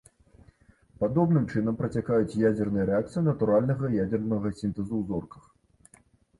Падобным 1.03 1.45
чынам 1.55 1.77
працякаюць 1.81 2.39
ядзерныя 2.49 2.87
рэакцыі 2.93 3.25
натуральнага 3.29 3.93
ядзернага 4.03 4.47
сінтэзу 4.63 4.93
ў 5.01 5.03
зорках. 5.15 5.43